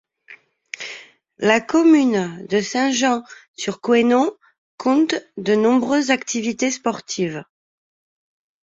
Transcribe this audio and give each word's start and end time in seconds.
La 1.37 1.61
commune 1.61 2.47
de 2.49 2.59
Saint-Jean-sur-Couesnon 2.59 4.31
compte 4.77 5.13
de 5.37 5.53
nombreuses 5.53 6.09
activités 6.09 6.71
sportives. 6.71 7.43